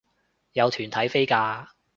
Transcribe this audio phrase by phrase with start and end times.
[0.53, 1.67] 有團體飛價